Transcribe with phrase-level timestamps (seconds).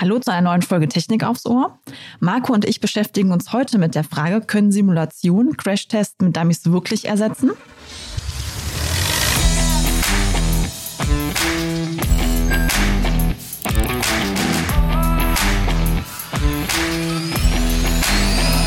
[0.00, 1.76] Hallo zu einer neuen Folge Technik aufs Ohr.
[2.20, 7.06] Marco und ich beschäftigen uns heute mit der Frage, können Simulationen Crashtests mit Dummies wirklich
[7.06, 7.50] ersetzen?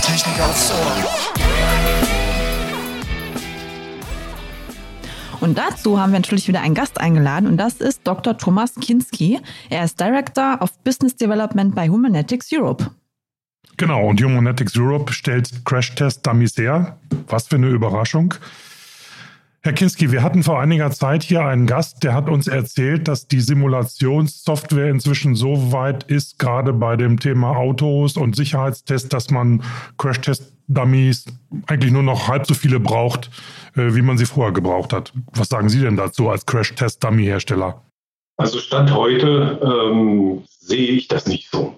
[0.01, 1.00] Technik aufs Ohr.
[5.41, 8.37] Und dazu haben wir natürlich wieder einen Gast eingeladen und das ist Dr.
[8.37, 9.39] Thomas Kinski.
[9.71, 12.91] Er ist Director of Business Development bei Humanetics Europe.
[13.77, 16.99] Genau, und Humanetics Europe stellt Crash-Test-Dummies her.
[17.27, 18.35] Was für eine Überraschung.
[19.63, 23.27] Herr Kinski, wir hatten vor einiger Zeit hier einen Gast, der hat uns erzählt, dass
[23.27, 29.63] die Simulationssoftware inzwischen so weit ist, gerade bei dem Thema Autos und Sicherheitstests, dass man
[30.71, 31.25] Crash-Test-Dummies
[31.67, 33.29] eigentlich nur noch halb so viele braucht,
[33.75, 35.13] äh, wie man sie vorher gebraucht hat.
[35.33, 37.81] Was sagen Sie denn dazu als Crash-Test-Dummy-Hersteller?
[38.37, 41.75] Also Stand heute ähm, sehe ich das nicht so.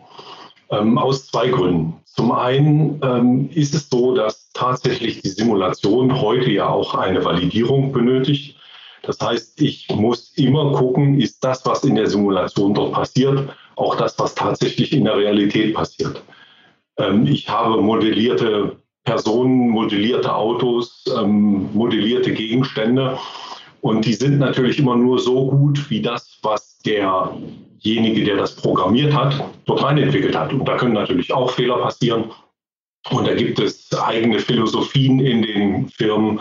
[0.70, 1.96] Ähm, aus zwei Gründen.
[2.06, 7.92] Zum einen ähm, ist es so, dass tatsächlich die Simulation heute ja auch eine Validierung
[7.92, 8.56] benötigt.
[9.02, 13.96] Das heißt, ich muss immer gucken, ist das, was in der Simulation dort passiert, auch
[13.96, 16.24] das, was tatsächlich in der Realität passiert.
[16.98, 23.18] Ähm, ich habe modellierte Personen, modellierte Autos, ähm, modellierte Gegenstände.
[23.82, 29.14] Und die sind natürlich immer nur so gut wie das, was derjenige, der das programmiert
[29.14, 30.54] hat, dort rein entwickelt hat.
[30.54, 32.32] Und da können natürlich auch Fehler passieren.
[33.10, 36.40] Und da gibt es eigene Philosophien in den Firmen.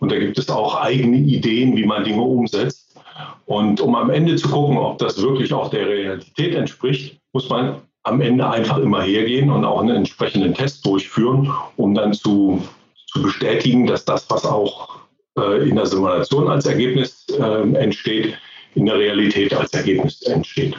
[0.00, 2.98] Und da gibt es auch eigene Ideen, wie man Dinge umsetzt.
[3.44, 7.82] Und um am Ende zu gucken, ob das wirklich auch der Realität entspricht, muss man
[8.08, 12.62] am Ende einfach immer hergehen und auch einen entsprechenden Test durchführen, um dann zu,
[13.06, 15.00] zu bestätigen, dass das, was auch
[15.38, 18.36] äh, in der Simulation als Ergebnis äh, entsteht,
[18.74, 20.74] in der Realität als Ergebnis entsteht.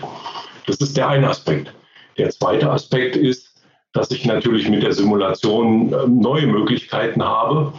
[0.66, 1.74] Das ist der eine Aspekt.
[2.18, 3.50] Der zweite Aspekt ist,
[3.94, 7.74] dass ich natürlich mit der Simulation äh, neue Möglichkeiten habe,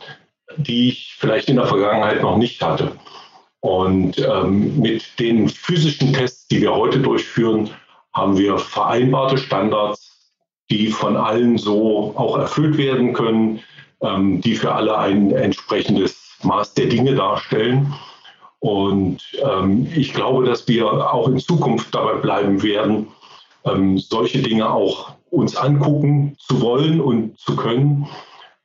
[0.56, 2.93] die ich vielleicht in der Vergangenheit noch nicht hatte.
[3.60, 7.71] Und ähm, mit den physischen Tests, die wir heute durchführen,
[8.12, 10.32] haben wir vereinbarte Standards,
[10.71, 13.60] die von allen so auch erfüllt werden können,
[14.03, 17.93] ähm, die für alle ein entsprechendes Maß der Dinge darstellen.
[18.60, 23.09] Und ähm, ich glaube, dass wir auch in Zukunft dabei bleiben werden,
[23.65, 28.06] ähm, solche Dinge auch uns angucken zu wollen und zu können,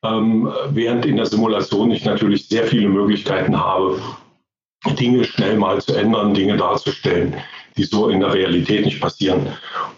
[0.04, 4.00] ähm, während in der Simulation ich natürlich sehr viele Möglichkeiten habe,
[5.00, 7.36] Dinge schnell mal zu ändern, Dinge darzustellen,
[7.78, 9.48] die so in der Realität nicht passieren.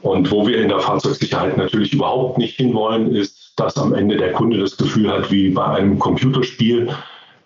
[0.01, 4.33] Und wo wir in der Fahrzeugsicherheit natürlich überhaupt nicht hinwollen, ist, dass am Ende der
[4.33, 6.89] Kunde das Gefühl hat, wie bei einem Computerspiel,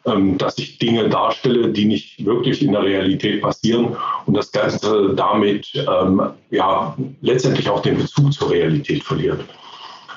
[0.05, 5.13] ähm, dass ich Dinge darstelle, die nicht wirklich in der Realität passieren und das Ganze
[5.15, 9.41] damit ähm, ja letztendlich auch den Bezug zur Realität verliert.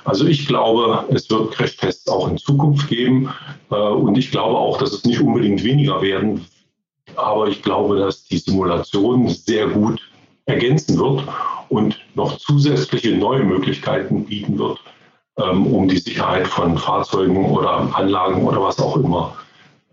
[0.04, 3.30] Also ich glaube, es wird Crashtests auch in Zukunft geben
[3.70, 6.46] äh, und ich glaube auch, dass es nicht unbedingt weniger werden,
[7.16, 10.00] aber ich glaube, dass die Simulation sehr gut
[10.46, 11.26] ergänzen wird
[11.68, 14.78] und noch zusätzliche neue Möglichkeiten bieten wird,
[15.38, 19.34] ähm, um die Sicherheit von Fahrzeugen oder Anlagen oder was auch immer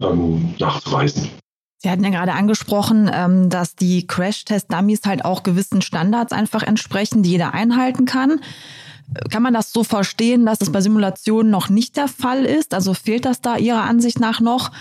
[0.01, 1.29] ähm, nachzuweisen.
[1.77, 7.23] Sie hatten ja gerade angesprochen, ähm, dass die Crash-Test-Dummies halt auch gewissen Standards einfach entsprechen,
[7.23, 8.41] die jeder einhalten kann.
[9.29, 12.73] Kann man das so verstehen, dass es bei Simulationen noch nicht der Fall ist?
[12.73, 14.71] Also fehlt das da Ihrer Ansicht nach noch?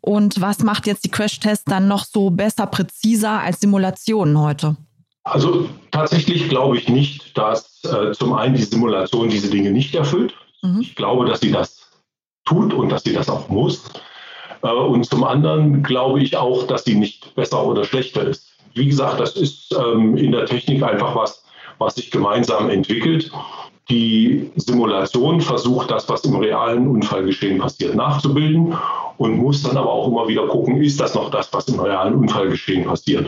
[0.00, 4.76] Und was macht jetzt die Crash-Tests dann noch so besser, präziser als Simulationen heute?
[5.24, 10.34] Also tatsächlich glaube ich nicht, dass äh, zum einen die Simulation diese Dinge nicht erfüllt.
[10.62, 10.80] Mhm.
[10.80, 11.90] Ich glaube, dass sie das
[12.46, 13.84] tut und dass sie das auch muss.
[14.62, 18.48] Äh, und zum anderen glaube ich auch, dass sie nicht besser oder schlechter ist.
[18.74, 21.44] Wie gesagt, das ist ähm, in der Technik einfach was,
[21.78, 23.30] was sich gemeinsam entwickelt.
[23.90, 28.74] Die Simulation versucht das, was im realen Unfallgeschehen passiert, nachzubilden
[29.20, 32.14] und muss dann aber auch immer wieder gucken, ist das noch das, was im realen
[32.14, 33.26] Unfallgeschehen passiert.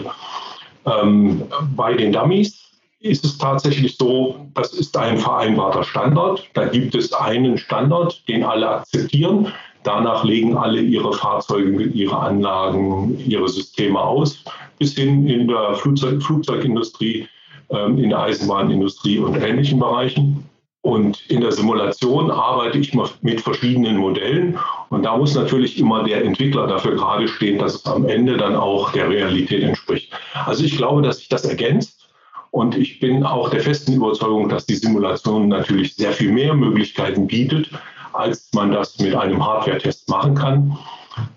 [0.86, 1.42] Ähm,
[1.76, 2.70] bei den Dummies
[3.00, 6.48] ist es tatsächlich so, das ist ein vereinbarter Standard.
[6.54, 9.53] Da gibt es einen Standard, den alle akzeptieren.
[9.83, 14.42] Danach legen alle ihre Fahrzeuge, ihre Anlagen, ihre Systeme aus,
[14.78, 17.28] bis hin in der Flugzeug, Flugzeugindustrie,
[17.68, 20.48] ähm, in der Eisenbahnindustrie und ähnlichen Bereichen.
[20.82, 24.58] Und in der Simulation arbeite ich mit verschiedenen Modellen.
[24.90, 28.56] Und da muss natürlich immer der Entwickler dafür gerade stehen, dass es am Ende dann
[28.56, 30.12] auch der Realität entspricht.
[30.44, 32.08] Also ich glaube, dass sich das ergänzt.
[32.50, 37.28] Und ich bin auch der festen Überzeugung, dass die Simulation natürlich sehr viel mehr Möglichkeiten
[37.28, 37.70] bietet,
[38.12, 40.78] als man das mit einem Hardware-Test machen kann.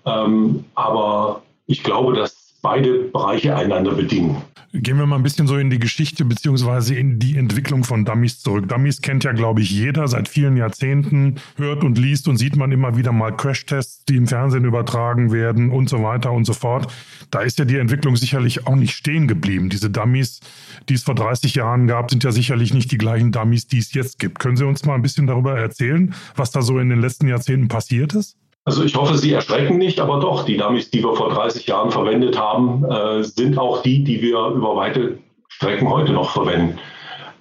[0.06, 4.42] Ähm, aber ich glaube, dass beide Bereiche einander bedingen.
[4.78, 8.42] Gehen wir mal ein bisschen so in die Geschichte beziehungsweise in die Entwicklung von Dummies
[8.42, 8.68] zurück.
[8.68, 12.74] Dummies kennt ja, glaube ich, jeder seit vielen Jahrzehnten, hört und liest und sieht man
[12.74, 16.92] immer wieder mal Crashtests, die im Fernsehen übertragen werden und so weiter und so fort.
[17.32, 19.70] Da ist ja die Entwicklung sicherlich auch nicht stehen geblieben.
[19.70, 20.42] Diese Dummies,
[20.90, 23.94] die es vor 30 Jahren gab, sind ja sicherlich nicht die gleichen Dummies, die es
[23.94, 24.40] jetzt gibt.
[24.40, 27.70] Können Sie uns mal ein bisschen darüber erzählen, was da so in den letzten Jahrzehnten
[27.70, 28.36] passiert ist?
[28.66, 31.92] Also ich hoffe, Sie erschrecken nicht, aber doch, die Dummies, die wir vor 30 Jahren
[31.92, 35.20] verwendet haben, äh, sind auch die, die wir über weite
[35.50, 36.80] Strecken heute noch verwenden,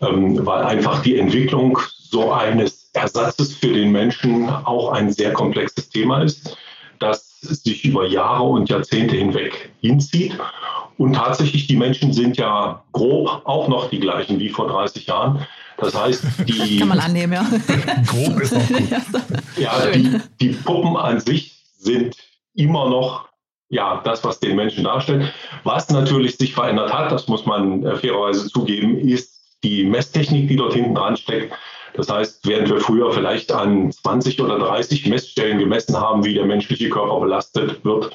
[0.03, 5.89] ähm, weil einfach die Entwicklung so eines Ersatzes für den Menschen auch ein sehr komplexes
[5.89, 6.59] Thema ist,
[6.99, 10.37] das sich über Jahre und Jahrzehnte hinweg hinzieht.
[10.99, 15.45] Und tatsächlich, die Menschen sind ja grob auch noch die gleichen wie vor 30 Jahren.
[15.79, 16.79] Das heißt, die.
[16.79, 17.43] Kann man annehmen, ja.
[18.07, 18.89] Grob ist auch gut.
[19.57, 22.17] ja, die, die Puppen an sich sind
[22.55, 23.29] immer noch
[23.69, 25.33] ja, das, was den Menschen darstellt.
[25.65, 30.57] Was natürlich sich verändert hat, das muss man äh, fairerweise zugeben, ist die Messtechnik, die
[30.57, 31.55] dort hinten dran steckt.
[31.95, 36.45] Das heißt, während wir früher vielleicht an 20 oder 30 Messstellen gemessen haben, wie der
[36.45, 38.13] menschliche Körper belastet wird,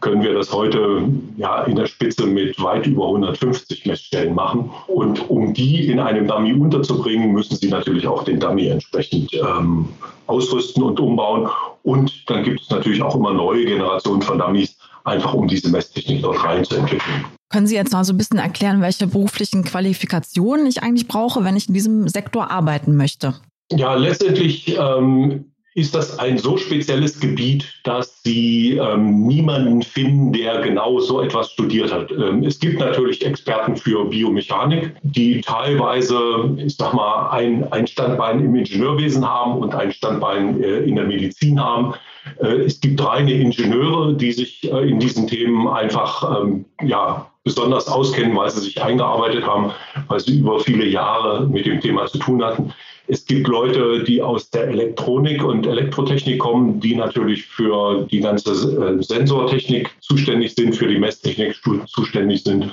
[0.00, 4.70] können wir das heute ja, in der Spitze mit weit über 150 Messstellen machen.
[4.86, 9.88] Und um die in einem Dummy unterzubringen, müssen Sie natürlich auch den Dummy entsprechend ähm,
[10.26, 11.48] ausrüsten und umbauen.
[11.82, 16.22] Und dann gibt es natürlich auch immer neue Generationen von Dummies, einfach um diese Messtechnik
[16.22, 17.24] dort reinzuentwickeln.
[17.50, 21.56] Können Sie jetzt mal so ein bisschen erklären, welche beruflichen Qualifikationen ich eigentlich brauche, wenn
[21.56, 23.34] ich in diesem Sektor arbeiten möchte?
[23.72, 30.60] Ja, letztendlich ähm, ist das ein so spezielles Gebiet, dass Sie ähm, niemanden finden, der
[30.62, 32.10] genau so etwas studiert hat.
[32.10, 38.40] Ähm, es gibt natürlich Experten für Biomechanik, die teilweise, ich sag mal, ein, ein Standbein
[38.40, 41.94] im Ingenieurwesen haben und ein Standbein äh, in der Medizin haben.
[42.40, 47.88] Äh, es gibt reine Ingenieure, die sich äh, in diesen Themen einfach ähm, ja, besonders
[47.88, 49.70] auskennen, weil sie sich eingearbeitet haben,
[50.08, 52.72] weil sie über viele Jahre mit dem Thema zu tun hatten.
[53.12, 58.52] Es gibt Leute, die aus der Elektronik und Elektrotechnik kommen, die natürlich für die ganze
[58.52, 62.72] äh, Sensortechnik zuständig sind, für die Messtechnik zuständig sind.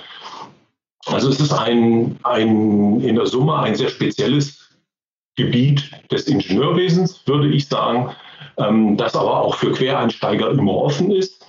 [1.07, 4.69] Also es ist ein, ein, in der Summe ein sehr spezielles
[5.35, 8.11] Gebiet des Ingenieurwesens, würde ich sagen,
[8.57, 11.47] ähm, das aber auch für Quereinsteiger immer offen ist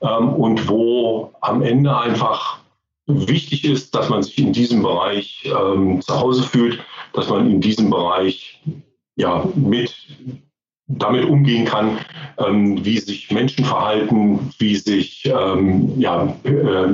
[0.00, 2.60] ähm, und wo am Ende einfach
[3.08, 6.78] wichtig ist, dass man sich in diesem Bereich ähm, zu Hause fühlt,
[7.14, 8.62] dass man in diesem Bereich
[9.16, 9.94] ja, mit
[10.86, 11.98] damit umgehen kann,
[12.38, 16.88] ähm, wie sich Menschen verhalten, wie sich ähm, ja, äh,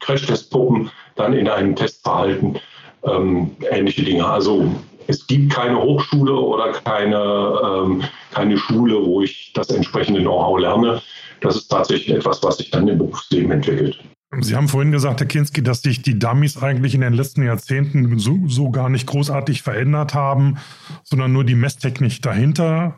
[0.00, 2.56] Crashtest-Puppen dann in einem Test verhalten,
[3.04, 4.24] ähm, ähnliche Dinge.
[4.26, 4.70] Also
[5.08, 11.02] es gibt keine Hochschule oder keine, ähm, keine Schule, wo ich das entsprechende Know-how lerne.
[11.40, 13.98] Das ist tatsächlich etwas, was sich dann im Berufsleben entwickelt.
[14.38, 18.16] Sie haben vorhin gesagt, Herr Kinski, dass sich die Dummies eigentlich in den letzten Jahrzehnten
[18.20, 20.58] so, so gar nicht großartig verändert haben,
[21.02, 22.96] sondern nur die Messtechnik dahinter.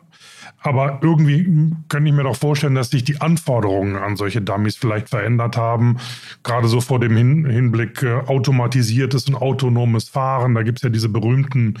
[0.61, 5.09] Aber irgendwie kann ich mir doch vorstellen, dass sich die Anforderungen an solche Dummies vielleicht
[5.09, 5.97] verändert haben.
[6.43, 10.53] Gerade so vor dem Hin Hinblick äh, automatisiertes und autonomes Fahren.
[10.53, 11.79] Da gibt es ja diese berühmten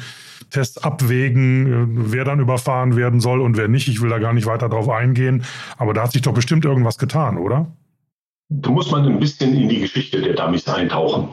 [0.49, 3.87] Tests abwägen, äh, wer dann überfahren werden soll und wer nicht.
[3.87, 5.43] Ich will da gar nicht weiter drauf eingehen.
[5.77, 7.71] Aber da hat sich doch bestimmt irgendwas getan, oder?
[8.49, 11.29] Da muss man ein bisschen in die Geschichte der Dummies eintauchen.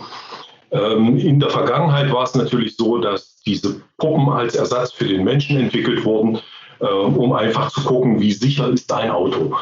[0.71, 5.25] Ähm, in der Vergangenheit war es natürlich so, dass diese Puppen als Ersatz für den
[5.25, 6.39] Menschen entwickelt wurden,
[6.81, 9.57] äh, um einfach zu gucken, wie sicher ist ein Auto.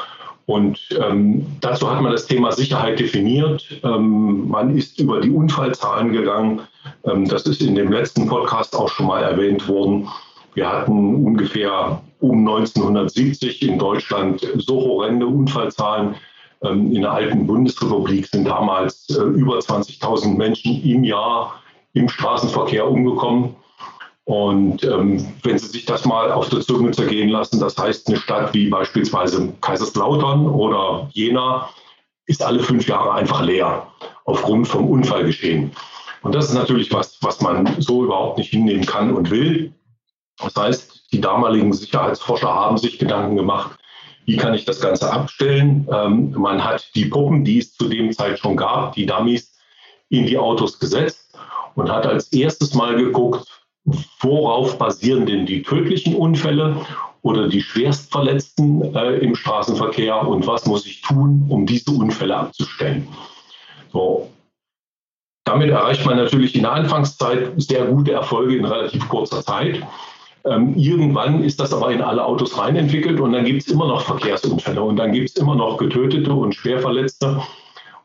[0.47, 3.67] Und ähm, dazu hat man das Thema Sicherheit definiert.
[3.85, 6.63] Ähm, man ist über die Unfallzahlen gegangen.
[7.05, 10.09] Ähm, das ist in dem letzten Podcast auch schon mal erwähnt worden.
[10.55, 16.15] Wir hatten ungefähr um 1970 in Deutschland so horrende Unfallzahlen,
[16.63, 21.63] in der alten Bundesrepublik sind damals äh, über 20.000 Menschen im Jahr
[21.95, 23.55] im Straßenverkehr umgekommen.
[24.25, 28.19] Und ähm, wenn Sie sich das mal auf der Zunge zergehen lassen, das heißt, eine
[28.19, 31.71] Stadt wie beispielsweise Kaiserslautern oder Jena
[32.27, 33.87] ist alle fünf Jahre einfach leer
[34.25, 35.73] aufgrund vom Unfallgeschehen.
[36.23, 39.73] Und das ist natürlich was, was man so überhaupt nicht hinnehmen kann und will.
[40.39, 43.78] Das heißt, die damaligen Sicherheitsforscher haben sich Gedanken gemacht,
[44.29, 45.89] wie kann ich das Ganze abstellen?
[45.91, 49.57] Ähm, man hat die Puppen, die es zu dem Zeit schon gab, die Dummies,
[50.11, 51.35] in die Autos gesetzt
[51.77, 53.49] und hat als erstes mal geguckt,
[54.21, 56.77] worauf basieren denn die tödlichen Unfälle
[57.23, 63.09] oder die Schwerstverletzten äh, im Straßenverkehr und was muss ich tun, um diese Unfälle abzustellen.
[63.95, 64.29] So.
[65.45, 69.83] Damit erreicht man natürlich in der Anfangszeit sehr gute Erfolge in relativ kurzer Zeit.
[70.49, 73.87] Ähm, irgendwann ist das aber in alle Autos rein entwickelt und dann gibt es immer
[73.87, 77.43] noch Verkehrsunfälle und dann gibt es immer noch Getötete und Schwerverletzte.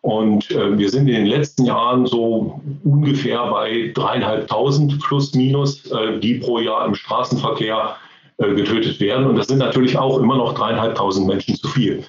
[0.02, 6.20] Und äh, wir sind in den letzten Jahren so ungefähr bei dreieinhalbtausend plus minus, äh,
[6.20, 7.96] die pro Jahr im Straßenverkehr
[8.38, 9.28] äh, getötet werden.
[9.28, 12.04] Und das sind natürlich auch immer noch dreieinhalbtausend Menschen zu viel.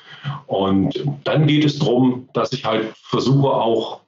[0.47, 4.01] Und dann geht es darum, dass ich halt versuche auch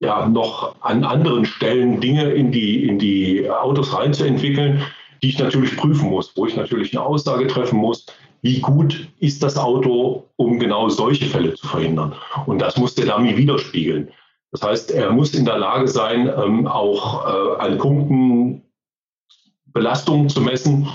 [0.00, 4.82] ja, noch an anderen Stellen Dinge in die, in die Autos reinzuentwickeln,
[5.22, 8.06] die ich natürlich prüfen muss, wo ich natürlich eine Aussage treffen muss,
[8.42, 12.14] wie gut ist das Auto, um genau solche Fälle zu verhindern.
[12.46, 14.08] Und das muss der Dummy widerspiegeln.
[14.50, 18.62] Das heißt, er muss in der Lage sein, ähm, auch äh, an Punkten
[19.66, 20.88] Belastungen zu messen,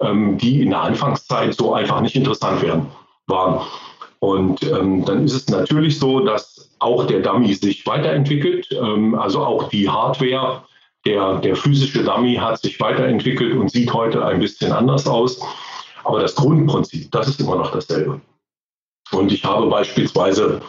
[0.00, 2.86] ähm, die in der Anfangszeit so einfach nicht interessant werden,
[3.26, 3.64] waren.
[4.18, 8.68] Und ähm, dann ist es natürlich so, dass auch der Dummy sich weiterentwickelt.
[8.72, 10.64] Ähm, also auch die Hardware,
[11.06, 15.40] der, der physische Dummy hat sich weiterentwickelt und sieht heute ein bisschen anders aus.
[16.04, 18.20] Aber das Grundprinzip, das ist immer noch dasselbe.
[19.12, 20.60] Und ich habe beispielsweise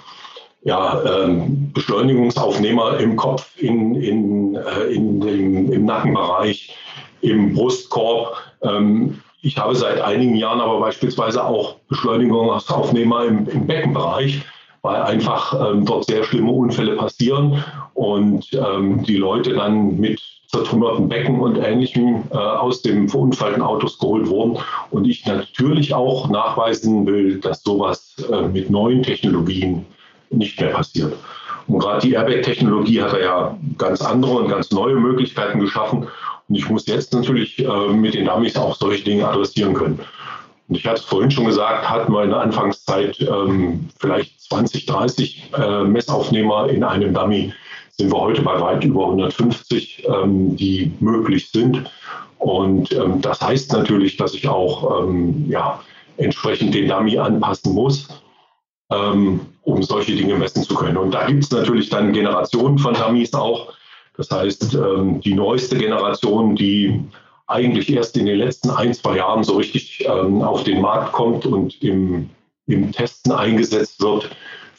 [0.66, 6.76] ja, ähm, Beschleunigungsaufnehmer im Kopf, in, in, äh, in dem, im Nackenbereich,
[7.22, 8.36] im Brustkorb.
[8.64, 14.42] Ähm, ich habe seit einigen Jahren aber beispielsweise auch Beschleunigungsaufnehmer im, im Beckenbereich,
[14.86, 17.64] weil einfach ähm, dort sehr schlimme Unfälle passieren
[17.96, 23.98] und ähm, die Leute dann mit zertrümmerten Becken und Ähnlichem äh, aus dem verunfallten Autos
[23.98, 24.60] geholt wurden.
[24.92, 29.88] Und ich natürlich auch nachweisen will, dass sowas äh, mit neuen Technologien
[30.30, 31.14] nicht mehr passiert.
[31.66, 36.06] Und gerade die Airbag-Technologie hat ja ganz andere und ganz neue Möglichkeiten geschaffen.
[36.48, 40.00] Und ich muss jetzt natürlich äh, mit den Dummies auch solche Dinge adressieren können.
[40.68, 44.86] Und ich hatte es vorhin schon gesagt, hatten wir in der Anfangszeit ähm, vielleicht 20,
[44.86, 47.54] 30 äh, Messaufnehmer in einem Dummy
[47.98, 51.90] sind wir heute bei weit über 150, ähm, die möglich sind.
[52.40, 55.82] Und ähm, das heißt natürlich, dass ich auch ähm, ja,
[56.18, 58.08] entsprechend den Dummy anpassen muss,
[58.92, 60.98] ähm, um solche Dinge messen zu können.
[60.98, 63.74] Und da gibt es natürlich dann Generationen von Dummies auch.
[64.18, 67.02] Das heißt, ähm, die neueste Generation, die
[67.48, 71.46] eigentlich erst in den letzten ein, zwei Jahren so richtig ähm, auf den Markt kommt
[71.46, 72.30] und im,
[72.68, 74.36] im Testen eingesetzt wird,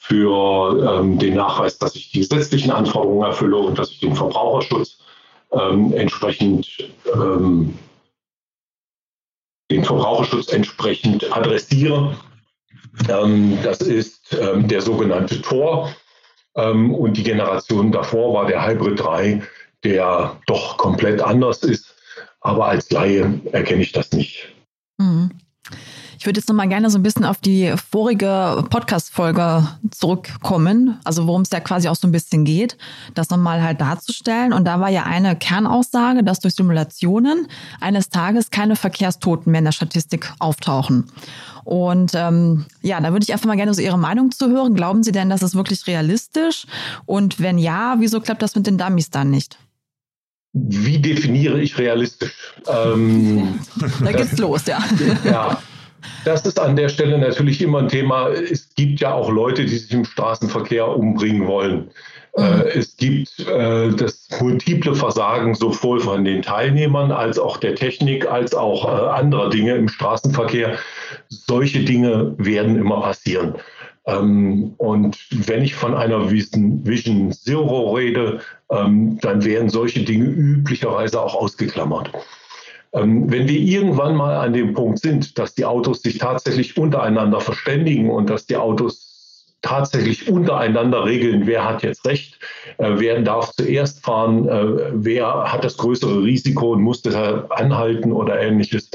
[0.06, 4.98] für ähm, den Nachweis, dass ich die gesetzlichen Anforderungen erfülle und dass ich den Verbraucherschutz
[5.50, 7.76] ähm, entsprechend ähm,
[9.68, 12.16] den Verbraucherschutz entsprechend adressiere.
[13.08, 15.94] Ähm, das ist ähm, der sogenannte Tor.
[16.54, 19.42] Und die Generation davor war der Hybrid 3,
[19.84, 21.95] der doch komplett anders ist.
[22.46, 24.46] Aber als Laie erkenne ich das nicht.
[24.98, 25.32] Mhm.
[26.16, 31.26] Ich würde jetzt noch mal gerne so ein bisschen auf die vorige Podcast-Folge zurückkommen, also
[31.26, 32.78] worum es ja quasi auch so ein bisschen geht,
[33.14, 34.52] das nochmal halt darzustellen.
[34.52, 37.48] Und da war ja eine Kernaussage, dass durch Simulationen
[37.80, 41.10] eines Tages keine Verkehrstoten mehr in der Statistik auftauchen.
[41.64, 44.74] Und ähm, ja, da würde ich einfach mal gerne so Ihre Meinung zu hören.
[44.74, 46.66] Glauben Sie denn, das ist wirklich realistisch?
[47.06, 49.58] Und wenn ja, wieso klappt das mit den Dummies dann nicht?
[50.58, 52.32] Wie definiere ich realistisch?
[52.66, 53.60] Ähm,
[54.04, 54.78] da geht's los, ja.
[55.24, 55.60] Ja,
[56.24, 58.28] das ist an der Stelle natürlich immer ein Thema.
[58.30, 61.90] Es gibt ja auch Leute, die sich im Straßenverkehr umbringen wollen.
[62.36, 62.42] Mhm.
[62.42, 68.26] Äh, es gibt äh, das multiple Versagen sowohl von den Teilnehmern als auch der Technik
[68.26, 70.78] als auch äh, anderer Dinge im Straßenverkehr.
[71.28, 73.56] Solche Dinge werden immer passieren.
[74.06, 81.20] Ähm, und wenn ich von einer Vision, Zero rede, ähm, dann werden solche Dinge üblicherweise
[81.20, 82.10] auch ausgeklammert.
[82.92, 87.40] Ähm, wenn wir irgendwann mal an dem Punkt sind, dass die Autos sich tatsächlich untereinander
[87.40, 89.06] verständigen und dass die Autos
[89.62, 92.38] tatsächlich untereinander regeln, wer hat jetzt recht,
[92.78, 98.12] äh, wer darf zuerst fahren, äh, wer hat das größere Risiko und muss deshalb anhalten
[98.12, 98.90] oder ähnliches.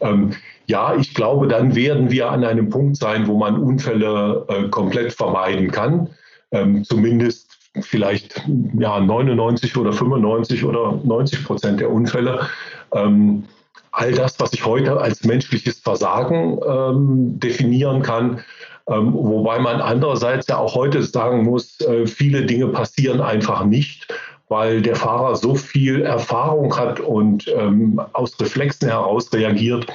[0.00, 0.32] Ähm,
[0.66, 5.12] ja, ich glaube, dann werden wir an einem Punkt sein, wo man Unfälle äh, komplett
[5.12, 6.10] vermeiden kann.
[6.52, 7.43] Ähm, zumindest
[7.80, 8.42] vielleicht
[8.78, 12.48] ja, 99 oder 95 oder 90 Prozent der Unfälle.
[12.92, 13.44] Ähm,
[13.90, 18.40] all das, was ich heute als menschliches Versagen ähm, definieren kann,
[18.88, 24.12] ähm, wobei man andererseits ja auch heute sagen muss, äh, viele Dinge passieren einfach nicht,
[24.48, 29.86] weil der Fahrer so viel Erfahrung hat und ähm, aus Reflexen heraus reagiert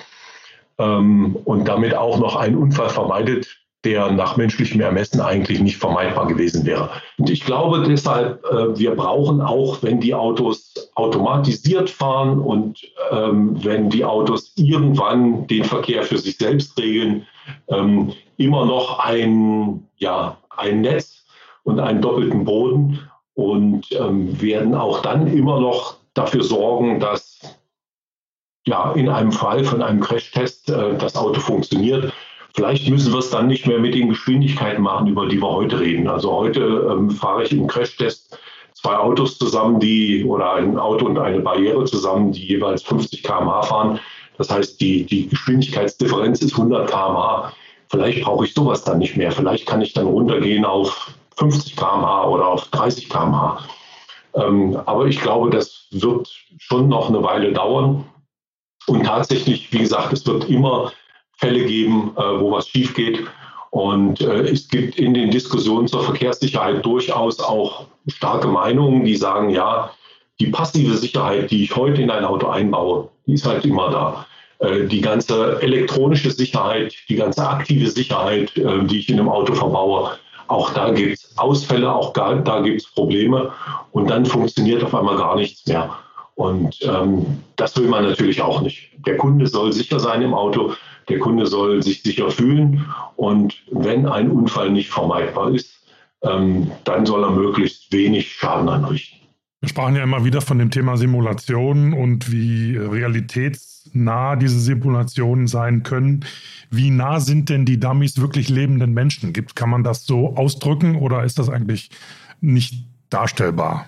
[0.79, 6.27] ähm, und damit auch noch einen Unfall vermeidet, der nach menschlichem Ermessen eigentlich nicht vermeidbar
[6.27, 6.89] gewesen wäre.
[7.17, 12.81] Und ich glaube deshalb, äh, wir brauchen auch, wenn die Autos automatisiert fahren und
[13.11, 17.25] ähm, wenn die Autos irgendwann den Verkehr für sich selbst regeln,
[17.69, 21.23] ähm, immer noch ein, ja, ein Netz
[21.63, 22.99] und einen doppelten Boden
[23.33, 27.39] und ähm, werden auch dann immer noch dafür sorgen, dass
[28.65, 32.11] ja, in einem Fall von einem Crashtest äh, das Auto funktioniert
[32.59, 35.79] Vielleicht müssen wir es dann nicht mehr mit den Geschwindigkeiten machen, über die wir heute
[35.79, 36.09] reden.
[36.09, 38.37] Also heute ähm, fahre ich im Crashtest
[38.73, 43.61] zwei Autos zusammen, die oder ein Auto und eine Barriere zusammen, die jeweils 50 km/h
[43.61, 44.01] fahren.
[44.37, 47.53] Das heißt, die, die Geschwindigkeitsdifferenz ist 100 km/h.
[47.87, 49.31] Vielleicht brauche ich sowas dann nicht mehr.
[49.31, 53.63] Vielleicht kann ich dann runtergehen auf 50 km/h oder auf 30 km/h.
[54.33, 58.03] Ähm, aber ich glaube, das wird schon noch eine Weile dauern.
[58.85, 60.91] Und tatsächlich, wie gesagt, es wird immer
[61.39, 63.25] Fälle geben, äh, wo was schief geht.
[63.71, 69.49] Und äh, es gibt in den Diskussionen zur Verkehrssicherheit durchaus auch starke Meinungen, die sagen,
[69.49, 69.91] ja,
[70.39, 74.25] die passive Sicherheit, die ich heute in ein Auto einbaue, die ist halt immer da.
[74.59, 80.11] Äh, die ganze elektronische Sicherheit, die ganze aktive Sicherheit, die ich in einem Auto verbaue,
[80.47, 83.51] auch da gibt es Ausfälle, auch da gibt es Probleme
[83.91, 85.95] und dann funktioniert auf einmal gar nichts mehr.
[86.33, 88.91] Und ähm, das will man natürlich auch nicht.
[89.05, 90.73] Der Kunde soll sicher sein im Auto,
[91.09, 92.85] der Kunde soll sich sicher fühlen
[93.15, 95.79] und wenn ein Unfall nicht vermeidbar ist,
[96.21, 99.19] ähm, dann soll er möglichst wenig Schaden anrichten.
[99.61, 105.83] Wir sprachen ja immer wieder von dem Thema Simulation und wie realitätsnah diese Simulationen sein
[105.83, 106.25] können.
[106.69, 109.33] Wie nah sind denn die Dummies wirklich lebenden Menschen?
[109.33, 111.89] Gibt, kann man das so ausdrücken oder ist das eigentlich
[112.39, 113.87] nicht darstellbar?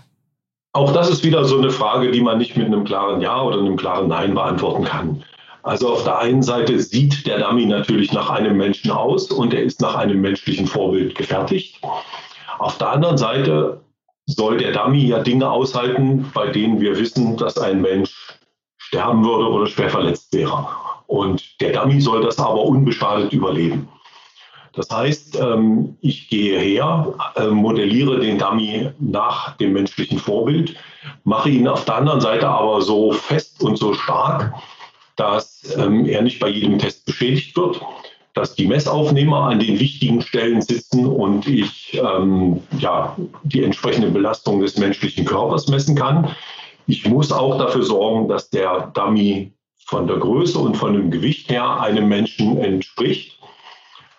[0.73, 3.59] Auch das ist wieder so eine Frage, die man nicht mit einem klaren Ja oder
[3.59, 5.23] einem klaren Nein beantworten kann.
[5.63, 9.63] Also auf der einen Seite sieht der Dummy natürlich nach einem Menschen aus und er
[9.63, 11.79] ist nach einem menschlichen Vorbild gefertigt.
[12.57, 13.81] Auf der anderen Seite
[14.25, 18.39] soll der Dummy ja Dinge aushalten, bei denen wir wissen, dass ein Mensch
[18.77, 20.67] sterben würde oder schwer verletzt wäre.
[21.07, 23.87] Und der Dummy soll das aber unbeschadet überleben.
[24.73, 30.75] Das heißt, ähm, ich gehe her, äh, modelliere den Dummy nach dem menschlichen Vorbild,
[31.25, 34.53] mache ihn auf der anderen Seite aber so fest und so stark,
[35.21, 37.79] dass ähm, er nicht bei jedem Test beschädigt wird,
[38.33, 44.61] dass die Messaufnehmer an den wichtigen Stellen sitzen und ich ähm, ja, die entsprechende Belastung
[44.61, 46.35] des menschlichen Körpers messen kann.
[46.87, 49.51] Ich muss auch dafür sorgen, dass der Dummy
[49.85, 53.37] von der Größe und von dem Gewicht her einem Menschen entspricht.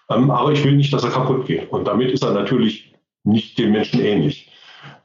[0.09, 1.73] Ähm, aber ich will nicht, dass er kaputt geht.
[1.73, 4.53] Und damit ist er natürlich nicht dem Menschen ähnlich.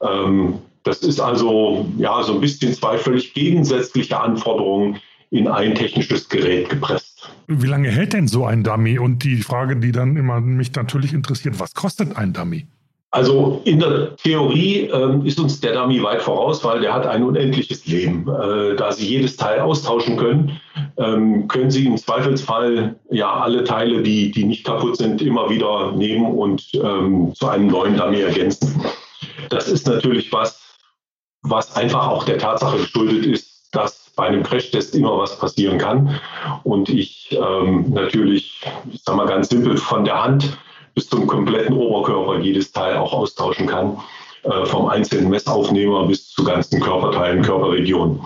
[0.02, 6.30] Ähm, das ist also ja so ein bisschen zwei völlig gegensätzliche Anforderungen, in ein technisches
[6.30, 7.30] Gerät gepresst.
[7.48, 9.00] Wie lange hält denn so ein Dummy?
[9.00, 12.68] Und die Frage, die dann immer mich natürlich interessiert, was kostet ein Dummy?
[13.12, 17.24] Also in der Theorie äh, ist uns der Dummy weit voraus, weil der hat ein
[17.24, 18.28] unendliches Leben.
[18.28, 20.60] Äh, da Sie jedes Teil austauschen können,
[20.98, 25.94] ähm, können Sie im Zweifelsfall ja alle Teile, die, die nicht kaputt sind, immer wieder
[25.94, 28.84] nehmen und ähm, zu einem neuen Dummy ergänzen.
[29.50, 30.78] Das ist natürlich was,
[31.44, 36.20] was einfach auch der Tatsache geschuldet ist, dass bei einem Crashtest immer was passieren kann.
[36.64, 38.60] Und ich ähm, natürlich,
[38.92, 40.58] ich sage mal ganz simpel, von der Hand
[40.96, 43.98] bis zum kompletten Oberkörper jedes Teil auch austauschen kann,
[44.44, 48.20] äh, vom einzelnen Messaufnehmer bis zu ganzen Körperteilen, Körperregionen.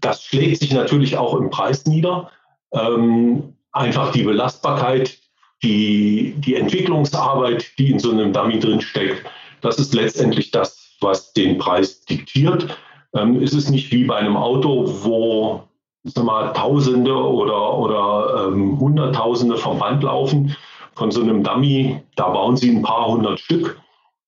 [0.00, 2.30] Das schlägt sich natürlich auch im Preis nieder.
[2.72, 5.18] Ähm, einfach die Belastbarkeit,
[5.64, 9.26] die, die Entwicklungsarbeit, die in so einem Dummy drin steckt,
[9.60, 12.78] das ist letztendlich das, was den Preis diktiert
[13.14, 15.62] ähm, ist es nicht wie bei einem Auto, wo
[16.04, 20.56] sag mal, Tausende oder, oder ähm, Hunderttausende vom Band laufen.
[20.94, 23.80] Von so einem Dummy, da bauen sie ein paar hundert Stück.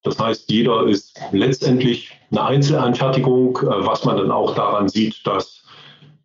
[0.04, 5.62] Das heißt, jeder ist letztendlich eine Einzelanfertigung, äh, was man dann auch daran sieht, dass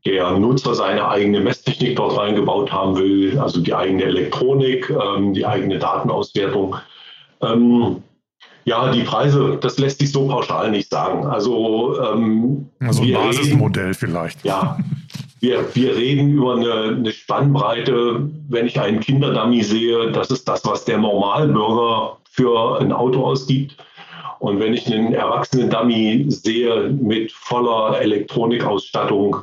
[0.05, 5.45] der Nutzer seine eigene Messtechnik dort reingebaut haben will, also die eigene Elektronik, ähm, die
[5.45, 6.77] eigene Datenauswertung.
[7.41, 8.03] Ähm,
[8.67, 11.25] ja, die Preise, das lässt sich so pauschal nicht sagen.
[11.25, 14.43] Also, ähm, also ein Basismodell vielleicht.
[14.43, 14.77] Ja,
[15.39, 18.29] wir, wir reden über eine, eine Spannbreite.
[18.49, 23.77] Wenn ich einen Kinderdummy sehe, das ist das, was der Normalbürger für ein Auto ausgibt.
[24.39, 29.37] Und wenn ich einen erwachsenen Dummy sehe mit voller Elektronikausstattung,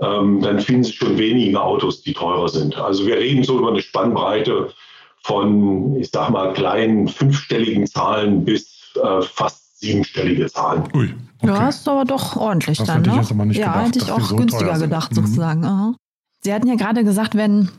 [0.00, 2.78] ähm, dann finden sich schon wenige Autos, die teurer sind.
[2.78, 4.68] Also wir reden so über eine Spannbreite
[5.22, 10.84] von, ich sag mal, kleinen fünfstelligen Zahlen bis äh, fast siebenstellige Zahlen.
[10.94, 11.52] Ui, okay.
[11.52, 12.98] Ja, ist aber doch ordentlich das dann.
[12.98, 13.14] Hätte ne?
[13.16, 15.16] ich jetzt aber nicht ja, gedacht, hätte ich auch so günstiger gedacht, mhm.
[15.16, 15.64] sozusagen.
[15.64, 15.94] Aha.
[16.42, 17.70] Sie hatten ja gerade gesagt, wenn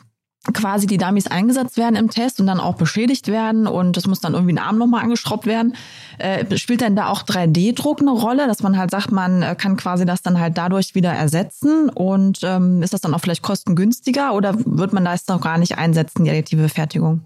[0.54, 4.21] quasi die Dummies eingesetzt werden im Test und dann auch beschädigt werden und es muss
[4.21, 5.75] dann irgendwie ein Arm nochmal angeschraubt werden.
[6.17, 9.75] Äh, spielt denn da auch 3D-Druck eine Rolle, dass man halt sagt, man äh, kann
[9.75, 14.34] quasi das dann halt dadurch wieder ersetzen und ähm, ist das dann auch vielleicht kostengünstiger
[14.34, 17.21] oder wird man das doch gar nicht einsetzen, die additive Fertigung?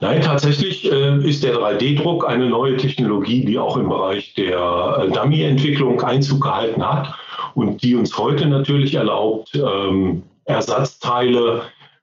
[0.00, 5.10] Nein, tatsächlich äh, ist der 3D-Druck eine neue Technologie, die auch im Bereich der äh,
[5.12, 7.14] Dummy-Entwicklung Einzug gehalten hat
[7.54, 11.62] und die uns heute natürlich erlaubt, ähm, Ersatzteile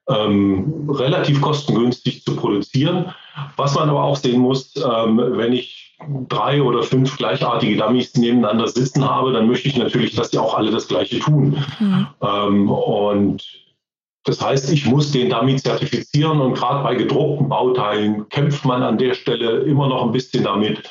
[0.10, 3.13] ähm, relativ kostengünstig zu produzieren.
[3.56, 8.67] Was man aber auch sehen muss, ähm, wenn ich drei oder fünf gleichartige Dummies nebeneinander
[8.67, 11.58] sitzen habe, dann möchte ich natürlich, dass die auch alle das Gleiche tun.
[11.80, 12.08] Mhm.
[12.22, 13.43] Ähm, und
[14.24, 18.98] das heißt, ich muss den Dummy zertifizieren und gerade bei gedruckten Bauteilen kämpft man an
[18.98, 20.89] der Stelle immer noch ein bisschen damit,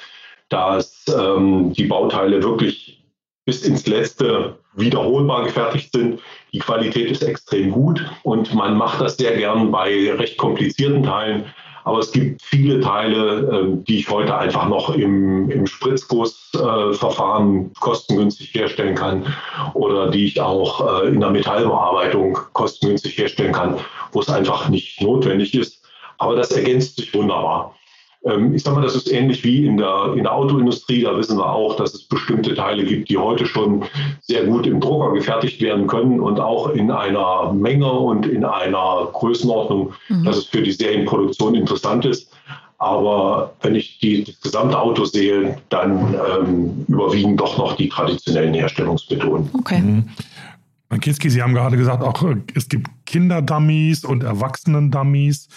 [0.49, 3.03] dass ähm, die Bauteile wirklich
[3.45, 6.21] bis ins letzte wiederholbar gefertigt sind.
[6.53, 11.45] Die Qualität ist extrem gut und man macht das sehr gern bei recht komplizierten Teilen.
[11.85, 17.69] Aber es gibt viele Teile, ähm, die ich heute einfach noch im, im Spritzgussverfahren äh,
[17.81, 19.35] kostengünstig herstellen kann
[19.73, 23.79] oder die ich auch äh, in der Metallbearbeitung kostengünstig herstellen kann,
[24.13, 25.83] wo es einfach nicht notwendig ist.
[26.19, 27.75] Aber das ergänzt sich wunderbar.
[28.29, 31.03] Ähm, ich sage mal, das ist ähnlich wie in der, in der Autoindustrie.
[31.03, 33.85] Da wissen wir auch, dass es bestimmte Teile gibt, die heute schon
[34.21, 39.09] sehr gut im Drucker gefertigt werden können und auch in einer Menge und in einer
[39.13, 40.25] Größenordnung, mhm.
[40.25, 42.31] dass es für die Serienproduktion interessant ist.
[42.81, 48.55] Aber wenn ich die, das gesamte Auto sehe, dann ähm, überwiegen doch noch die traditionellen
[48.55, 49.51] Herstellungsmethoden.
[49.59, 49.81] Okay.
[49.81, 50.09] Mhm.
[50.97, 55.49] Kinski, Sie haben gerade gesagt, auch äh, es gibt Kinderdummies und Erwachsenen-Dummies.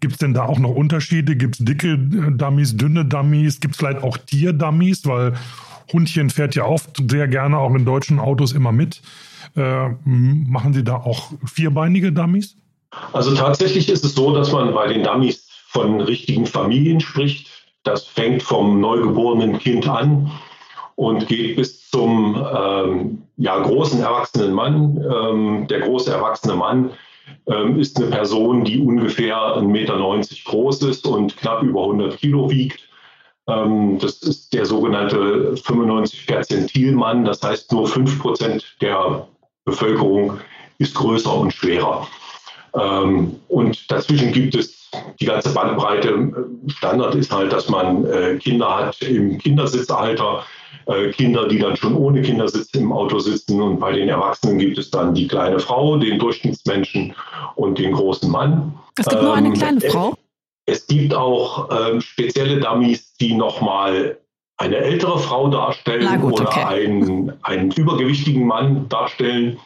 [0.00, 1.34] Gibt es denn da auch noch Unterschiede?
[1.34, 3.58] Gibt es dicke äh, Dummies, dünne Dummies?
[3.58, 5.04] Gibt es vielleicht auch Tierdummies?
[5.06, 5.34] Weil
[5.92, 9.02] Hundchen fährt ja oft sehr gerne auch in deutschen Autos immer mit.
[9.56, 12.56] Äh, machen Sie da auch vierbeinige Dummies?
[13.12, 17.50] Also tatsächlich ist es so, dass man bei den Dummies von richtigen Familien spricht.
[17.82, 20.30] Das fängt vom neugeborenen Kind an
[20.94, 25.02] und geht bis zum ähm, ja, großen erwachsenen Mann.
[25.02, 26.90] Ähm, der große erwachsene Mann
[27.46, 29.96] ähm, ist eine Person, die ungefähr 1,90 Meter
[30.44, 32.86] groß ist und knapp über 100 Kilo wiegt.
[33.48, 37.24] Ähm, das ist der sogenannte 95 Perzentilmann.
[37.24, 39.26] Das heißt, nur 5 Prozent der
[39.64, 40.38] Bevölkerung
[40.76, 42.06] ist größer und schwerer.
[42.74, 46.46] Ähm, und dazwischen gibt es die ganze Bandbreite.
[46.68, 50.44] Standard ist halt, dass man äh, Kinder hat im Kindersitzalter,
[51.12, 53.60] Kinder, die dann schon ohne Kindersitz im Auto sitzen.
[53.60, 57.14] Und bei den Erwachsenen gibt es dann die kleine Frau, den Durchschnittsmenschen
[57.56, 58.74] und den großen Mann.
[58.98, 60.14] Es gibt ähm, nur eine ähm, kleine Frau?
[60.66, 64.18] Es gibt auch ähm, spezielle Dummies, die nochmal
[64.58, 66.64] eine ältere Frau darstellen gut, oder okay.
[66.64, 69.58] einen, einen übergewichtigen Mann darstellen.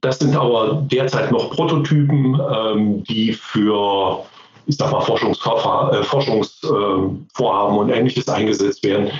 [0.00, 4.24] Das sind aber derzeit noch Prototypen, ähm, die für
[4.66, 9.10] ich sag mal, äh, Forschungsvorhaben und ähnliches eingesetzt werden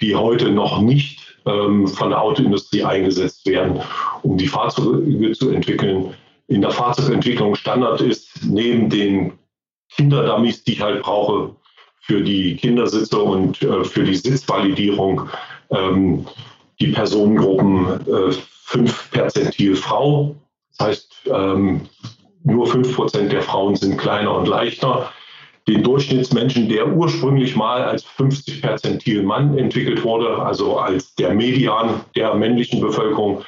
[0.00, 3.80] die heute noch nicht ähm, von der Autoindustrie eingesetzt werden,
[4.22, 6.14] um die Fahrzeuge zu entwickeln.
[6.46, 9.32] In der Fahrzeugentwicklung Standard ist neben den
[9.90, 11.54] Kinderdummies, die ich halt brauche
[12.00, 15.28] für die Kindersitze und äh, für die Sitzvalidierung,
[15.70, 16.26] ähm,
[16.80, 18.32] die Personengruppen äh,
[18.64, 20.36] 5 Perzentil Frau.
[20.76, 21.82] Das heißt, ähm,
[22.44, 25.12] nur 5 Prozent der Frauen sind kleiner und leichter
[25.68, 32.00] den Durchschnittsmenschen, der ursprünglich mal als 50 Perzentil Mann entwickelt wurde, also als der Median
[32.16, 33.42] der männlichen Bevölkerung,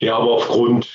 [0.00, 0.88] der aber aufgrund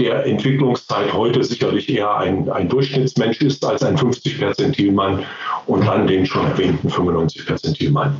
[0.00, 5.24] der Entwicklungszeit heute sicherlich eher ein, ein Durchschnittsmensch ist als ein 50 Perzentil Mann
[5.66, 8.16] und dann den schon erwähnten 95 Perzentil Mann.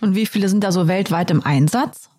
[0.00, 2.10] Und wie viele sind da so weltweit im Einsatz?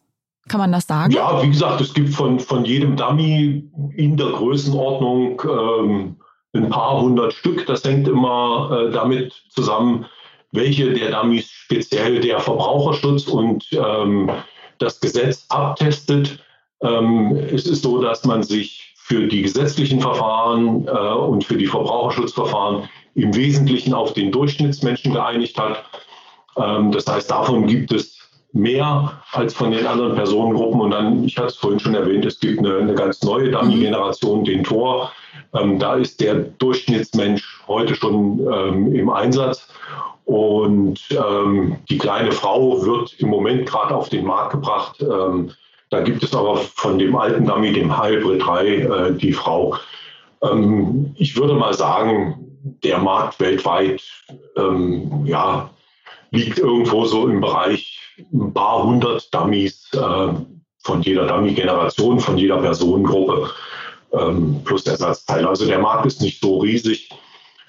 [0.47, 1.13] Kann man das sagen?
[1.13, 6.15] Ja, wie gesagt, es gibt von, von jedem Dummy in der Größenordnung ähm,
[6.53, 7.65] ein paar hundert Stück.
[7.65, 10.05] Das hängt immer äh, damit zusammen,
[10.51, 14.29] welche der Dummies speziell der Verbraucherschutz und ähm,
[14.79, 16.39] das Gesetz abtestet.
[16.81, 21.67] Ähm, es ist so, dass man sich für die gesetzlichen Verfahren äh, und für die
[21.67, 25.83] Verbraucherschutzverfahren im Wesentlichen auf den Durchschnittsmenschen geeinigt hat.
[26.57, 28.19] Ähm, das heißt, davon gibt es
[28.53, 30.81] mehr als von den anderen Personengruppen.
[30.81, 34.43] Und dann, ich hatte es vorhin schon erwähnt, es gibt eine, eine ganz neue Dummy-Generation,
[34.43, 35.11] den Tor.
[35.53, 39.67] Ähm, da ist der Durchschnittsmensch heute schon ähm, im Einsatz.
[40.25, 45.01] Und ähm, die kleine Frau wird im Moment gerade auf den Markt gebracht.
[45.01, 45.51] Ähm,
[45.89, 49.75] da gibt es aber von dem alten Dummy, dem Hybrid 3, äh, die Frau.
[50.41, 52.51] Ähm, ich würde mal sagen,
[52.83, 54.01] der Markt weltweit
[54.55, 55.69] ähm, ja,
[56.31, 57.99] liegt irgendwo so im Bereich
[58.31, 60.33] ein paar hundert Dummies äh,
[60.83, 63.49] von jeder Dummy-Generation, von jeder Personengruppe
[64.13, 65.47] ähm, plus Ersatzteile.
[65.47, 67.09] Also der Markt ist nicht so riesig.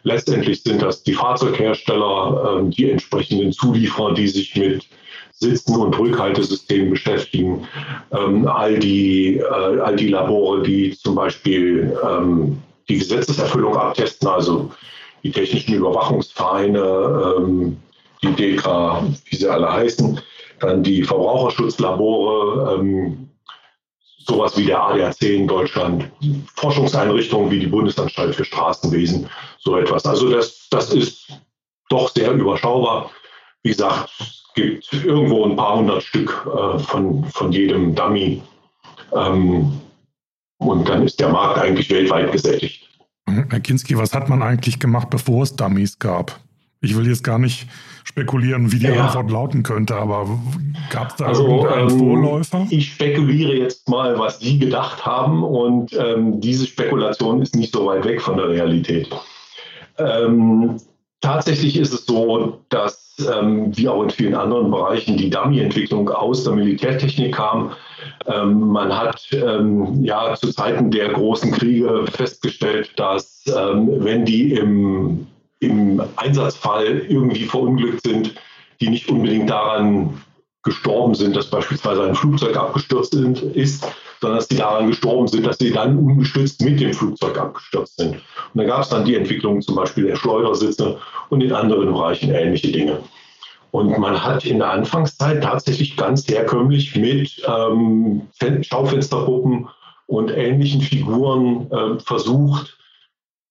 [0.05, 4.87] Letztendlich sind das die Fahrzeughersteller, ähm, die entsprechenden Zulieferer, die sich mit
[5.33, 7.67] Sitzen und Rückhaltesystemen beschäftigen,
[8.13, 14.71] ähm, all, die, äh, all die Labore, die zum Beispiel ähm, die Gesetzeserfüllung abtesten, also
[15.23, 17.77] die technischen Überwachungsvereine, ähm,
[18.23, 20.21] die DEKRA, wie sie alle heißen,
[20.61, 23.29] dann die Verbraucherschutzlabore, ähm,
[24.27, 26.11] sowas wie der ADAC in Deutschland,
[26.55, 30.05] Forschungseinrichtungen wie die Bundesanstalt für Straßenwesen, so etwas.
[30.07, 31.41] Also das, das ist
[31.89, 33.11] doch sehr überschaubar.
[33.63, 38.43] Wie gesagt, es gibt irgendwo ein paar hundert Stück äh, von, von jedem Dummy.
[39.15, 39.81] Ähm,
[40.59, 42.89] und dann ist der Markt eigentlich weltweit gesättigt.
[43.27, 46.41] Herr Kinski, was hat man eigentlich gemacht, bevor es Dummies gab?
[46.81, 47.67] Ich will jetzt gar nicht
[48.05, 49.07] spekulieren, wie die ja.
[49.07, 50.27] Antwort lauten könnte, aber
[50.91, 52.67] gab es da also, irgendeinen ähm, Vorläufer?
[52.71, 57.87] Ich spekuliere jetzt mal, was Sie gedacht haben und ähm, diese Spekulation ist nicht so
[57.87, 59.09] weit weg von der Realität.
[59.99, 60.77] Ähm,
[61.21, 66.45] tatsächlich ist es so, dass ähm, wie auch in vielen anderen Bereichen die Dummy-Entwicklung aus
[66.45, 67.73] der Militärtechnik kam.
[68.27, 75.27] Ähm, man hat ähm, ja zu Zeiten der großen Kriege festgestellt, dass wenn die im
[75.63, 78.35] im Einsatzfall irgendwie verunglückt sind,
[78.81, 80.21] die nicht unbedingt daran
[80.63, 83.87] gestorben sind, dass beispielsweise ein Flugzeug abgestürzt ist,
[84.21, 88.15] sondern dass sie daran gestorben sind, dass sie dann ungestützt mit dem Flugzeug abgestürzt sind.
[88.15, 88.23] Und
[88.55, 90.99] da gab es dann die Entwicklung zum Beispiel der Schleudersitze
[91.31, 93.01] und in anderen Bereichen ähnliche Dinge.
[93.73, 98.23] Und man hat in der Anfangszeit tatsächlich ganz herkömmlich mit ähm,
[98.61, 99.69] Schaufensterpuppen
[100.07, 102.79] und ähnlichen Figuren äh, versucht,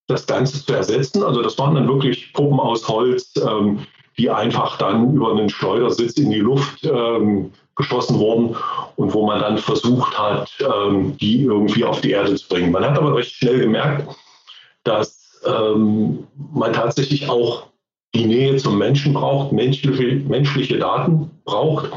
[0.07, 1.23] das Ganze zu ersetzen.
[1.23, 3.85] Also das waren dann wirklich Puppen aus Holz, ähm,
[4.17, 8.55] die einfach dann über einen Schleudersitz in die Luft ähm, geschossen wurden
[8.97, 12.71] und wo man dann versucht hat, ähm, die irgendwie auf die Erde zu bringen.
[12.71, 14.15] Man hat aber recht schnell gemerkt,
[14.83, 17.67] dass ähm, man tatsächlich auch
[18.13, 21.89] die Nähe zum Menschen braucht, menschliche, menschliche Daten braucht.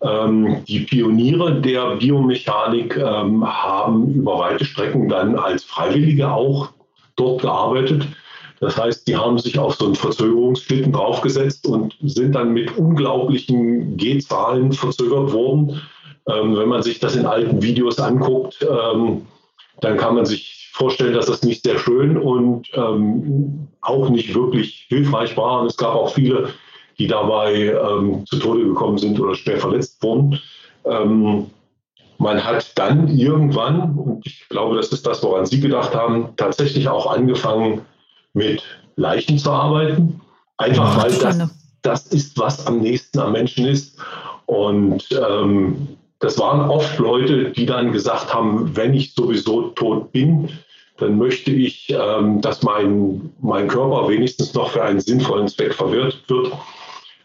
[0.00, 6.70] Ähm, die Pioniere der Biomechanik ähm, haben über weite Strecken dann als Freiwillige auch
[7.16, 8.06] dort gearbeitet.
[8.60, 13.96] Das heißt, die haben sich auf so einen Verzögerungsschlitten draufgesetzt und sind dann mit unglaublichen
[13.96, 15.80] G-Zahlen verzögert worden.
[16.28, 19.26] Ähm, wenn man sich das in alten Videos anguckt, ähm,
[19.80, 24.86] dann kann man sich vorstellen, dass das nicht sehr schön und ähm, auch nicht wirklich
[24.88, 25.60] hilfreich war.
[25.60, 26.50] Und es gab auch viele,
[26.98, 30.40] die dabei ähm, zu Tode gekommen sind oder schwer verletzt wurden.
[32.18, 36.88] Man hat dann irgendwann, und ich glaube, das ist das, woran Sie gedacht haben, tatsächlich
[36.88, 37.82] auch angefangen,
[38.32, 38.62] mit
[38.96, 40.20] Leichen zu arbeiten.
[40.58, 41.50] Einfach weil das,
[41.82, 43.98] das ist, was am nächsten am Menschen ist.
[44.46, 45.88] Und ähm,
[46.20, 50.48] das waren oft Leute, die dann gesagt haben, wenn ich sowieso tot bin,
[50.98, 56.22] dann möchte ich, ähm, dass mein, mein Körper wenigstens noch für einen sinnvollen Zweck verwirrt
[56.28, 56.52] wird.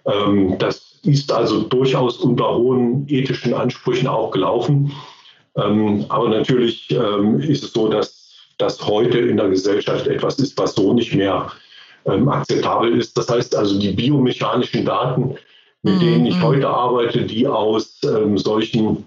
[0.06, 4.92] Ähm, das ist also durchaus unter hohen ethischen Ansprüchen auch gelaufen.
[5.56, 10.58] Ähm, aber natürlich ähm, ist es so, dass das heute in der Gesellschaft etwas ist,
[10.58, 11.52] was so nicht mehr
[12.06, 13.18] ähm, akzeptabel ist.
[13.18, 15.36] Das heißt also, die biomechanischen Daten,
[15.84, 16.00] mit mhm.
[16.00, 19.04] denen ich heute arbeite, die aus ähm, solchen,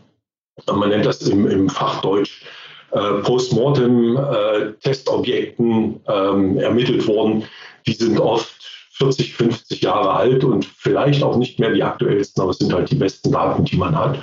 [0.67, 2.43] man nennt das im, im Fachdeutsch,
[2.91, 7.45] äh, Postmortem-Testobjekten äh, ähm, ermittelt wurden,
[7.87, 8.51] die sind oft
[8.97, 12.91] 40, 50 Jahre alt und vielleicht auch nicht mehr die aktuellsten, aber es sind halt
[12.91, 14.19] die besten Daten, die man hat.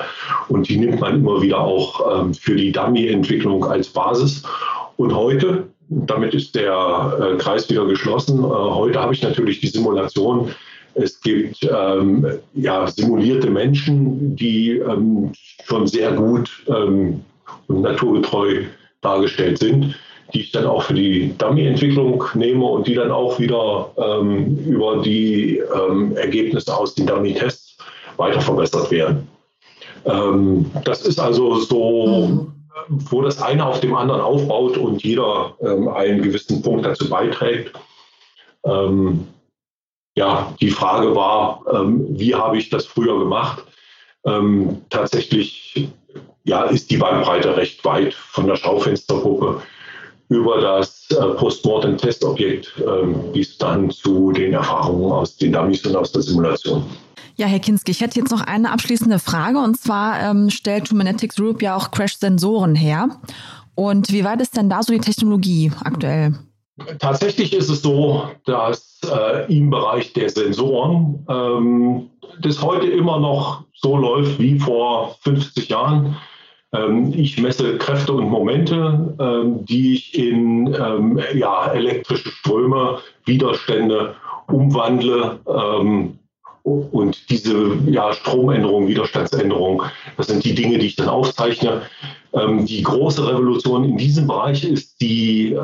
[0.48, 4.44] Und die nimmt man immer wieder auch ähm, für die Dummy-Entwicklung als Basis.
[4.96, 9.68] Und heute, damit ist der äh, Kreis wieder geschlossen, äh, heute habe ich natürlich die
[9.68, 10.52] Simulation.
[10.94, 15.34] Es gibt ähm, ja, simulierte Menschen, die ähm,
[15.66, 17.22] schon sehr gut ähm,
[17.68, 18.64] und naturgetreu
[19.02, 19.96] dargestellt sind
[20.34, 25.02] die ich dann auch für die Dummy-Entwicklung nehme und die dann auch wieder ähm, über
[25.02, 27.78] die ähm, Ergebnisse aus den Dummy-Tests
[28.18, 29.28] weiter verbessert werden.
[30.06, 32.54] Ähm, das ist also so, mhm.
[33.10, 37.74] wo das eine auf dem anderen aufbaut und jeder ähm, einen gewissen Punkt dazu beiträgt.
[38.66, 39.28] Ähm,
[40.16, 43.66] ja, die Frage war, ähm, wie habe ich das früher gemacht?
[44.92, 45.90] tatsächlich
[46.44, 49.64] ja, ist die Bandbreite recht weit von der Schaufenstergruppe
[50.32, 56.14] über das äh, Postmortem-Testobjekt äh, bis dann zu den Erfahrungen aus den Dummies und aus
[56.14, 56.86] der Simulation.
[57.36, 61.36] Ja, Herr Kinski, ich hätte jetzt noch eine abschließende Frage und zwar ähm, stellt Humanetics
[61.36, 63.10] Group ja auch Crash-Sensoren her.
[63.76, 66.36] Und wie weit ist denn da so die Technologie aktuell?
[67.00, 72.10] Tatsächlich ist es so, dass äh, im Bereich der Sensoren ähm,
[72.42, 76.16] das heute immer noch so läuft wie vor 50 Jahren.
[76.74, 84.16] Ähm, ich messe Kräfte und Momente, ähm, die ich in ähm, ja, elektrische Ströme, Widerstände
[84.48, 85.40] umwandle.
[86.64, 89.84] Und diese ja, Stromänderung, Widerstandsänderung,
[90.18, 91.84] das sind die Dinge, die ich dann aufzeichne.
[92.34, 95.56] Die große Revolution in diesem Bereich ist die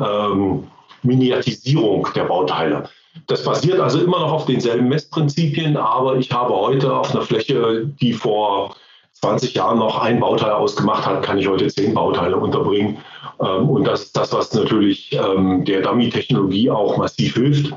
[1.02, 2.88] Miniatisierung der Bauteile.
[3.26, 7.86] Das basiert also immer noch auf denselben Messprinzipien, aber ich habe heute auf einer Fläche,
[8.00, 8.74] die vor
[9.20, 12.98] 20 Jahren noch ein Bauteil ausgemacht hat, kann ich heute zehn Bauteile unterbringen.
[13.40, 17.74] Ähm, und das ist das, was natürlich ähm, der Dummy-Technologie auch massiv hilft.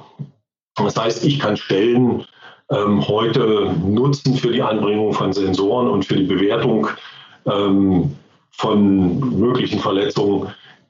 [0.75, 2.25] Das heißt, ich kann Stellen
[2.69, 6.87] ähm, heute nutzen für die Anbringung von Sensoren und für die Bewertung
[7.43, 10.49] von möglichen Verletzungen,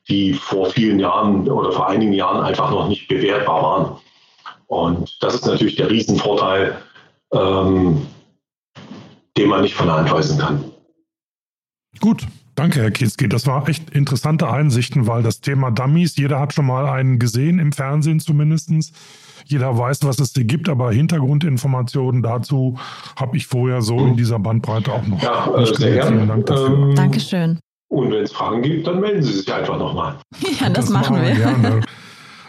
[0.09, 3.95] die vor vielen Jahren oder vor einigen Jahren einfach noch nicht bewertbar waren.
[4.67, 6.75] Und das ist natürlich der Riesenvorteil,
[9.37, 10.63] den man nicht von der Hand weisen kann.
[11.99, 13.27] Gut, danke, Herr Kinski.
[13.27, 17.59] Das war echt interessante Einsichten, weil das Thema Dummies, jeder hat schon mal einen gesehen,
[17.59, 18.71] im Fernsehen zumindest.
[19.45, 22.77] Jeder weiß, was es gibt, aber Hintergrundinformationen dazu
[23.15, 25.21] habe ich vorher so in dieser Bandbreite auch noch.
[25.21, 26.17] Ja, äh, sehr gerne.
[26.17, 26.89] Vielen Dank dafür.
[26.89, 27.59] Ähm, Dankeschön.
[27.89, 30.17] Und wenn es Fragen gibt, dann melden Sie sich einfach nochmal.
[30.59, 31.35] Ja, das, das machen wir.
[31.35, 31.81] Gerne.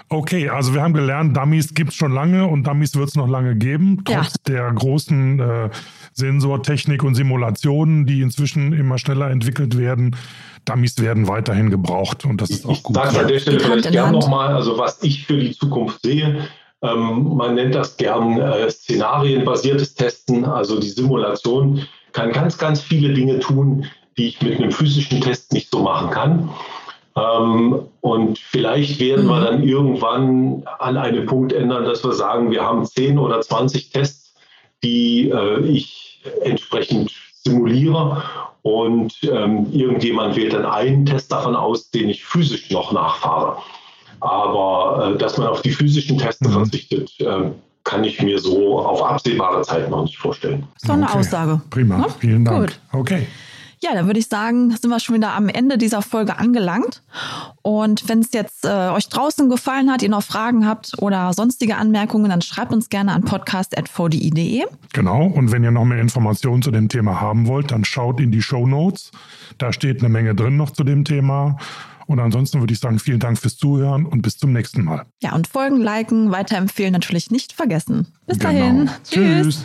[0.09, 3.29] Okay, also wir haben gelernt, Dummies gibt es schon lange und Dummies wird es noch
[3.29, 4.55] lange geben, trotz ja.
[4.55, 5.71] der großen äh,
[6.12, 10.16] Sensortechnik und Simulationen, die inzwischen immer schneller entwickelt werden.
[10.64, 12.96] Dummies werden weiterhin gebraucht und das ist auch gut.
[12.96, 16.48] Ich sage an der Stelle vielleicht gerne nochmal, also was ich für die Zukunft sehe,
[16.83, 23.14] ähm, man nennt das gern äh, szenarienbasiertes Testen, also die Simulation kann ganz, ganz viele
[23.14, 23.87] Dinge tun,
[24.18, 26.51] die ich mit einem physischen Test nicht so machen kann.
[27.16, 29.44] Ähm, und vielleicht werden wir mhm.
[29.44, 34.21] dann irgendwann an einem Punkt ändern, dass wir sagen, wir haben 10 oder 20 Tests,
[34.83, 37.11] die äh, ich entsprechend
[37.45, 38.23] simuliere
[38.62, 43.57] und ähm, irgendjemand wählt dann einen Test davon aus, den ich physisch noch nachfahre.
[44.21, 46.53] Aber äh, dass man auf die physischen Tests mhm.
[46.53, 47.51] verzichtet, äh,
[47.85, 50.68] kann ich mir so auf absehbare Zeit noch nicht vorstellen.
[50.77, 51.18] So eine okay.
[51.18, 51.61] Aussage.
[51.71, 52.09] Prima, ja?
[52.21, 52.61] vielen Dank.
[52.61, 52.81] Gut.
[52.92, 53.27] Okay.
[53.83, 57.03] Ja, dann würde ich sagen, sind wir schon wieder am Ende dieser Folge angelangt.
[57.62, 61.77] Und wenn es jetzt äh, euch draußen gefallen hat, ihr noch Fragen habt oder sonstige
[61.77, 64.62] Anmerkungen, dann schreibt uns gerne an podcast.vdi.de.
[64.92, 68.31] Genau, und wenn ihr noch mehr Informationen zu dem Thema haben wollt, dann schaut in
[68.31, 69.11] die Show Notes.
[69.59, 71.59] Da steht eine Menge drin noch zu dem Thema.
[72.07, 75.07] Und ansonsten würde ich sagen, vielen Dank fürs Zuhören und bis zum nächsten Mal.
[75.23, 78.07] Ja, und Folgen, liken, weiterempfehlen natürlich nicht vergessen.
[78.27, 78.53] Bis genau.
[78.53, 78.90] dahin.
[79.03, 79.42] Tschüss.
[79.42, 79.64] Tschüss.